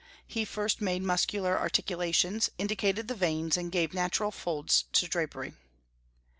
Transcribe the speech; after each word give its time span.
He 0.25 0.45
first 0.45 0.81
made 0.81 1.03
muscular 1.03 1.59
articulations, 1.59 2.49
indicated 2.57 3.07
the 3.07 3.13
veins, 3.13 3.55
and 3.55 3.71
gave 3.71 3.93
natural 3.93 4.31
folds 4.31 4.85
to 4.93 5.05
drapery. 5.07 5.53